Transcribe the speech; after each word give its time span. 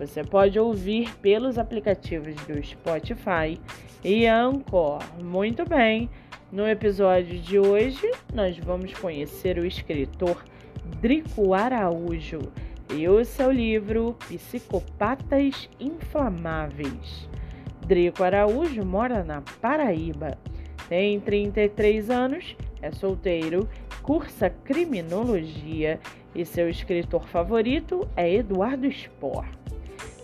você 0.00 0.24
pode 0.24 0.58
ouvir 0.58 1.14
pelos 1.16 1.58
aplicativos 1.58 2.34
do 2.46 2.64
Spotify 2.64 3.60
e 4.02 4.26
Anchor. 4.26 4.98
Muito 5.22 5.62
bem, 5.68 6.08
no 6.50 6.66
episódio 6.66 7.38
de 7.38 7.58
hoje 7.58 8.10
nós 8.32 8.56
vamos 8.56 8.94
conhecer 8.94 9.58
o 9.58 9.66
escritor 9.66 10.42
Drico 11.02 11.52
Araújo 11.52 12.40
e 12.94 13.06
o 13.06 13.22
seu 13.26 13.52
livro 13.52 14.16
Psicopatas 14.26 15.68
Inflamáveis. 15.78 17.28
Drico 17.86 18.24
Araújo 18.24 18.82
mora 18.86 19.22
na 19.22 19.42
Paraíba, 19.60 20.38
tem 20.88 21.20
33 21.20 22.08
anos, 22.08 22.56
é 22.80 22.90
solteiro, 22.90 23.68
cursa 24.02 24.48
criminologia 24.48 26.00
e 26.34 26.46
seu 26.46 26.70
escritor 26.70 27.28
favorito 27.28 28.08
é 28.16 28.32
Eduardo 28.32 28.90
Spohr. 28.90 29.44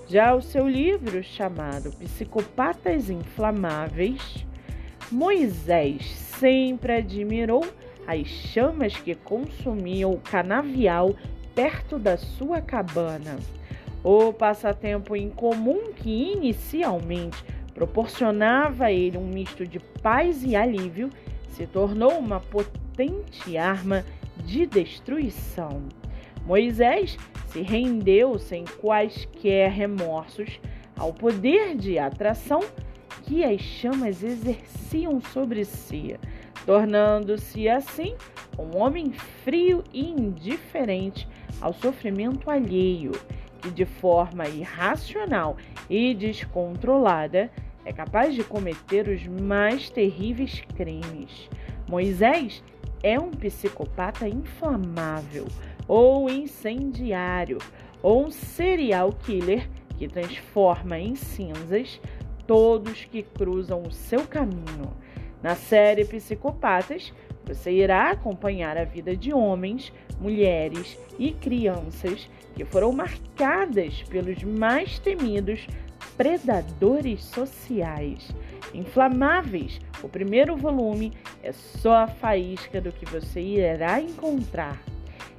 Já 0.08 0.36
o 0.36 0.40
seu 0.40 0.68
livro, 0.68 1.20
chamado 1.24 1.90
Psicopatas 1.90 3.10
Inflamáveis, 3.10 4.46
Moisés 5.10 6.08
sempre 6.38 6.98
admirou 6.98 7.66
as 8.06 8.28
chamas 8.28 8.96
que 8.96 9.16
consumiam 9.16 10.12
o 10.12 10.20
canavial 10.20 11.12
perto 11.56 11.98
da 11.98 12.16
sua 12.16 12.60
cabana. 12.60 13.36
O 14.04 14.32
passatempo 14.32 15.16
incomum 15.16 15.92
que 15.92 16.32
inicialmente 16.34 17.44
proporcionava 17.74 18.84
a 18.84 18.92
ele 18.92 19.18
um 19.18 19.26
misto 19.26 19.66
de 19.66 19.80
paz 19.80 20.44
e 20.44 20.54
alívio 20.54 21.10
se 21.50 21.66
tornou 21.66 22.12
uma 22.12 22.38
potente 22.38 23.58
arma 23.58 24.04
de 24.44 24.66
destruição. 24.66 25.82
Moisés 26.46 27.18
se 27.48 27.60
rendeu 27.60 28.38
sem 28.38 28.64
quaisquer 28.80 29.68
remorsos 29.68 30.60
ao 30.96 31.12
poder 31.12 31.76
de 31.76 31.98
atração 31.98 32.60
que 33.24 33.42
as 33.42 33.60
chamas 33.60 34.22
exerciam 34.22 35.20
sobre 35.20 35.64
si, 35.64 36.16
tornando-se 36.64 37.68
assim 37.68 38.14
um 38.56 38.76
homem 38.78 39.12
frio 39.12 39.82
e 39.92 40.08
indiferente 40.08 41.28
ao 41.60 41.72
sofrimento 41.72 42.48
alheio, 42.48 43.10
que 43.60 43.68
de 43.68 43.84
forma 43.84 44.46
irracional 44.46 45.56
e 45.90 46.14
descontrolada 46.14 47.50
é 47.84 47.92
capaz 47.92 48.36
de 48.36 48.44
cometer 48.44 49.08
os 49.08 49.26
mais 49.26 49.90
terríveis 49.90 50.62
crimes. 50.76 51.50
Moisés 51.88 52.62
é 53.02 53.18
um 53.18 53.32
psicopata 53.32 54.28
inflamável 54.28 55.46
ou 55.88 56.28
incendiário 56.28 57.58
ou 58.02 58.26
um 58.26 58.30
serial 58.30 59.12
killer 59.12 59.68
que 59.96 60.08
transforma 60.08 60.98
em 60.98 61.14
cinzas 61.14 62.00
todos 62.46 63.04
que 63.04 63.22
cruzam 63.22 63.82
o 63.82 63.92
seu 63.92 64.26
caminho. 64.26 64.92
Na 65.42 65.54
série 65.54 66.04
Psicopatas, 66.04 67.12
você 67.44 67.70
irá 67.70 68.10
acompanhar 68.10 68.76
a 68.76 68.84
vida 68.84 69.16
de 69.16 69.32
homens, 69.32 69.92
mulheres 70.20 70.98
e 71.18 71.32
crianças 71.32 72.28
que 72.54 72.64
foram 72.64 72.92
marcadas 72.92 74.02
pelos 74.04 74.42
mais 74.42 74.98
temidos 74.98 75.66
predadores 76.16 77.24
sociais. 77.24 78.30
Inflamáveis, 78.74 79.80
o 80.02 80.08
primeiro 80.08 80.56
volume 80.56 81.12
é 81.42 81.52
só 81.52 81.94
a 81.94 82.06
faísca 82.06 82.80
do 82.80 82.90
que 82.90 83.04
você 83.04 83.40
irá 83.40 84.00
encontrar. 84.00 84.82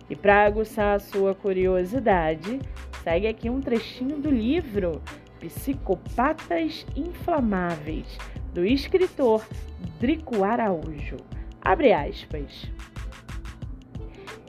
E 0.09 0.15
para 0.15 0.45
aguçar 0.45 0.95
a 0.95 0.99
sua 0.99 1.35
curiosidade, 1.35 2.59
segue 3.03 3.27
aqui 3.27 3.49
um 3.49 3.61
trechinho 3.61 4.17
do 4.17 4.29
livro 4.29 5.01
Psicopatas 5.39 6.85
Inflamáveis, 6.95 8.17
do 8.53 8.65
escritor 8.65 9.45
Drico 9.99 10.43
Araújo. 10.43 11.17
Abre 11.61 11.91
aspas. 11.91 12.71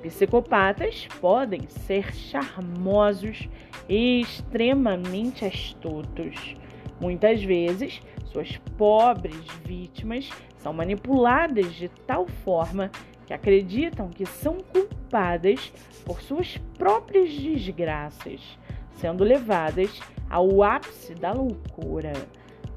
Psicopatas 0.00 1.08
podem 1.20 1.66
ser 1.68 2.14
charmosos 2.14 3.48
e 3.88 4.20
extremamente 4.20 5.44
astutos. 5.44 6.54
Muitas 7.00 7.42
vezes, 7.42 8.00
suas 8.26 8.56
pobres 8.76 9.44
vítimas 9.64 10.30
são 10.58 10.72
manipuladas 10.72 11.74
de 11.74 11.88
tal 11.88 12.26
forma 12.26 12.90
que 13.28 13.34
acreditam 13.34 14.08
que 14.08 14.24
são 14.24 14.56
culpadas 14.72 15.70
por 16.02 16.22
suas 16.22 16.56
próprias 16.78 17.30
desgraças, 17.30 18.40
sendo 18.96 19.22
levadas 19.22 20.00
ao 20.30 20.62
ápice 20.62 21.14
da 21.14 21.32
loucura. 21.32 22.14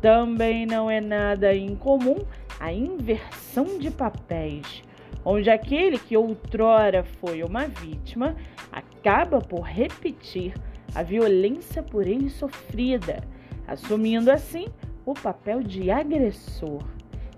Também 0.01 0.66
não 0.66 0.91
é 0.91 1.00
nada 1.00 1.56
incomum 1.56 2.17
a 2.59 2.73
inversão 2.73 3.79
de 3.79 3.89
papéis, 3.89 4.84
onde 5.23 5.50
aquele 5.50 5.97
que 5.97 6.17
outrora 6.17 7.06
foi 7.22 7.44
uma 7.44 7.68
vítima 7.68 8.35
acaba 8.73 9.39
por 9.39 9.62
repetir 9.62 10.53
a 10.94 11.01
violência 11.01 11.81
por 11.81 12.06
ele 12.06 12.29
sofrida, 12.29 13.23
assumindo 13.66 14.29
assim 14.29 14.68
o 15.06 15.13
papel 15.13 15.63
de 15.63 15.89
agressor. 15.89 16.83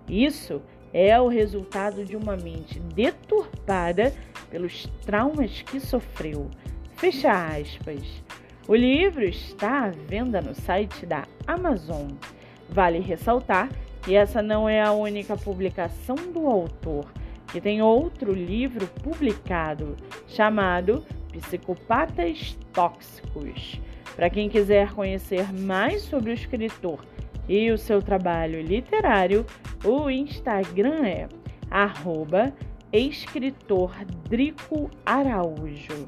Isso 0.10 0.64
é 0.94 1.20
o 1.20 1.28
resultado 1.28 2.06
de 2.06 2.16
uma 2.16 2.38
mente 2.38 2.80
deturpada 2.80 4.14
pelos 4.50 4.86
traumas 5.04 5.64
que 5.64 5.80
sofreu. 5.80 6.50
Fecha 6.96 7.32
aspas. 7.32 8.24
O 8.68 8.76
livro 8.76 9.24
está 9.24 9.86
à 9.86 9.90
venda 9.90 10.40
no 10.40 10.54
site 10.54 11.06
da 11.06 11.26
Amazon. 11.48 12.12
Vale 12.70 13.00
ressaltar 13.00 13.70
que 14.04 14.16
essa 14.16 14.42
não 14.42 14.70
é 14.70 14.82
a 14.82 14.92
única 14.92 15.36
publicação 15.36 16.16
do 16.16 16.48
autor, 16.48 17.12
que 17.48 17.60
tem 17.60 17.82
outro 17.82 18.32
livro 18.32 18.88
publicado 19.02 19.98
chamado 20.28 21.04
Psicopatas 21.32 22.58
Tóxicos. 22.72 23.82
Para 24.16 24.30
quem 24.30 24.48
quiser 24.48 24.94
conhecer 24.94 25.52
mais 25.52 26.04
sobre 26.04 26.32
o 26.32 26.34
escritor 26.34 27.00
e 27.48 27.72
o 27.72 27.78
seu 27.78 28.02
trabalho 28.02 28.62
literário, 28.62 29.46
o 29.84 30.10
Instagram 30.10 31.06
é 31.06 31.28
arroba 31.70 32.54
escritor 32.92 33.92
Drico 34.30 34.90
Araújo. 35.06 36.08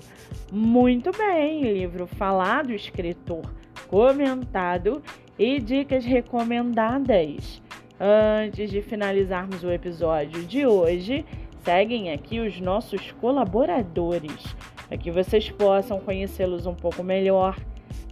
Muito 0.51 1.11
bem, 1.17 1.61
livro 1.61 2.05
falado, 2.05 2.71
escritor 2.71 3.43
comentado 3.87 5.01
e 5.37 5.59
dicas 5.59 6.05
recomendadas. 6.05 7.61
Antes 7.99 8.69
de 8.69 8.81
finalizarmos 8.81 9.63
o 9.63 9.71
episódio 9.71 10.43
de 10.43 10.65
hoje, 10.65 11.25
seguem 11.63 12.11
aqui 12.11 12.39
os 12.39 12.59
nossos 12.59 13.11
colaboradores 13.13 14.55
para 14.87 14.97
que 14.97 15.09
vocês 15.09 15.49
possam 15.49 15.99
conhecê-los 15.99 16.65
um 16.65 16.75
pouco 16.75 17.03
melhor. 17.03 17.57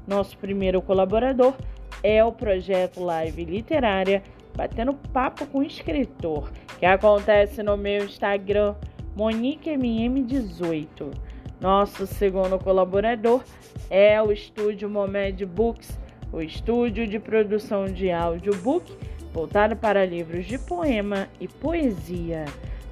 Nosso 0.08 0.38
primeiro 0.38 0.81
colaborador 0.81 1.54
é 2.04 2.24
o 2.24 2.32
projeto 2.32 3.02
Live 3.02 3.46
Literária 3.46 4.22
Batendo 4.56 4.94
Papo 4.94 5.48
com 5.48 5.60
o 5.60 5.64
Escritor, 5.64 6.52
que 6.78 6.86
acontece 6.86 7.64
no 7.64 7.76
meu 7.76 8.06
Instagram, 8.06 8.76
MoniqueMM18. 9.18 11.12
Nosso 11.60 12.06
segundo 12.06 12.60
colaborador 12.60 13.44
é 13.90 14.22
o 14.22 14.32
estúdio 14.32 14.88
Momed 14.90 15.44
Books, 15.46 15.98
o 16.32 16.42
estúdio 16.42 17.08
de 17.08 17.20
produção 17.20 17.86
de 17.86 18.12
audiobook 18.12 18.96
voltado 19.34 19.76
para 19.76 20.06
livros 20.06 20.46
de 20.46 20.60
poema 20.60 21.28
e 21.40 21.48
poesia. 21.48 22.46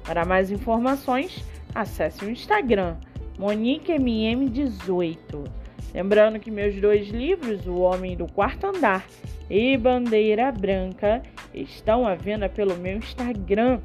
Para 0.04 0.24
mais 0.24 0.50
informações, 0.50 1.44
acesse 1.72 2.24
o 2.24 2.30
Instagram 2.30 2.96
MoniqueMM18. 3.38 5.61
Lembrando 5.94 6.40
que 6.40 6.50
meus 6.50 6.74
dois 6.80 7.08
livros, 7.08 7.66
O 7.66 7.80
Homem 7.80 8.16
do 8.16 8.26
Quarto 8.26 8.66
Andar 8.66 9.06
e 9.50 9.76
Bandeira 9.76 10.50
Branca, 10.50 11.22
estão 11.54 12.06
à 12.06 12.14
venda 12.14 12.48
pelo 12.48 12.76
meu 12.76 12.96
Instagram. 12.96 13.80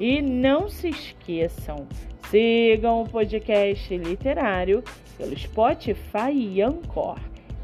E 0.00 0.22
não 0.22 0.68
se 0.68 0.88
esqueçam, 0.88 1.86
sigam 2.30 3.02
o 3.02 3.08
podcast 3.08 3.96
literário 3.96 4.82
pelo 5.18 5.38
Spotify 5.38 6.32
e 6.32 6.62
Anchor. 6.62 7.18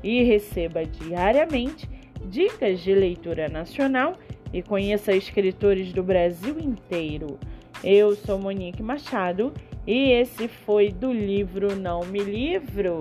e 0.05 0.23
receba 0.23 0.85
diariamente 0.85 1.88
dicas 2.26 2.81
de 2.81 2.94
leitura 2.94 3.49
nacional 3.49 4.17
e 4.52 4.62
conheça 4.62 5.12
escritores 5.12 5.93
do 5.93 6.02
Brasil 6.02 6.56
inteiro. 6.61 7.38
Eu 7.82 8.14
sou 8.14 8.38
Monique 8.38 8.82
Machado 8.82 9.52
e 9.87 10.12
esse 10.12 10.46
foi 10.46 10.90
do 10.90 11.12
livro 11.12 11.75
Não 11.75 12.05
Me 12.05 12.20
Livro. 12.20 12.99